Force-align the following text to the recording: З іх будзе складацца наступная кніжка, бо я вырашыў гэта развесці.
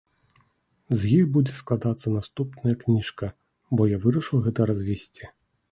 З 1.01 1.11
іх 1.17 1.25
будзе 1.35 1.53
складацца 1.61 2.07
наступная 2.17 2.75
кніжка, 2.85 3.33
бо 3.79 3.89
я 3.95 4.05
вырашыў 4.09 4.37
гэта 4.49 4.59
развесці. 4.73 5.23